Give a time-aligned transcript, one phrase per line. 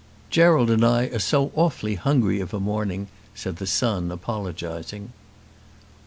[0.31, 5.11] "Gerald and I are so awfully hungry of a morning," said the son, apologising.